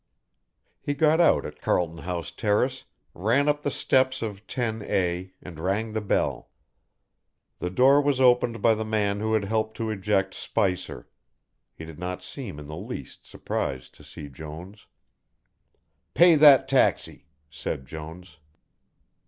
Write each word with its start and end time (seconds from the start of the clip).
He 0.81 0.95
got 0.95 1.21
out 1.21 1.45
at 1.45 1.61
Carlton 1.61 1.99
House 1.99 2.31
Terrace, 2.31 2.85
ran 3.13 3.47
up 3.47 3.61
the 3.61 3.69
steps 3.69 4.23
of 4.23 4.47
10A, 4.47 5.29
and 5.43 5.59
rang 5.59 5.93
the 5.93 6.01
bell. 6.01 6.49
The 7.59 7.69
door 7.69 8.01
was 8.01 8.19
opened 8.19 8.63
by 8.63 8.73
the 8.73 8.83
man 8.83 9.19
who 9.19 9.35
had 9.35 9.45
helped 9.45 9.77
to 9.77 9.91
eject 9.91 10.33
Spicer. 10.33 11.07
He 11.75 11.85
did 11.85 11.99
not 11.99 12.23
seem 12.23 12.57
in 12.57 12.65
the 12.65 12.75
least 12.75 13.27
surprised 13.27 13.93
to 13.93 14.03
see 14.03 14.27
Jones. 14.27 14.87
"Pay 16.15 16.33
that 16.33 16.67
taxi," 16.67 17.27
said 17.51 17.85
Jones. 17.85 18.39